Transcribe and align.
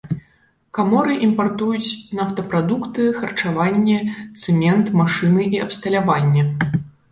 Каморы 0.77 1.17
імпартуюць 1.27 1.97
нафтапрадукты, 2.21 3.03
харчаванне, 3.19 3.99
цэмент, 4.41 4.93
машыны 5.03 5.49
і 5.59 5.65
абсталяванне. 5.69 6.51